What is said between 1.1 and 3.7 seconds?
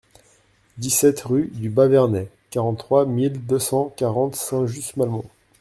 rue du Bas-Vernay, quarante-trois mille deux